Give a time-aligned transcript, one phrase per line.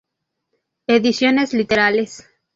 [0.87, 2.27] Ediciones Literales.